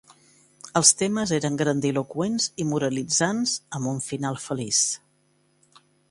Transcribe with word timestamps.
Els 0.79 0.91
temes 1.01 1.33
eren 1.35 1.57
grandiloqüents 1.59 2.47
i 2.63 2.65
moralitzants, 2.71 3.53
amb 3.81 3.91
un 3.91 4.01
final 4.07 4.39
feliç. 4.47 4.81